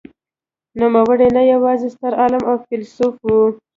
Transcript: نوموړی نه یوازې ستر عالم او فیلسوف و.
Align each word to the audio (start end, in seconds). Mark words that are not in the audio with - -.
نوموړی 0.79 1.27
نه 1.37 1.41
یوازې 1.53 1.87
ستر 1.95 2.13
عالم 2.21 2.43
او 2.49 2.55
فیلسوف 2.65 3.15
و. 3.25 3.27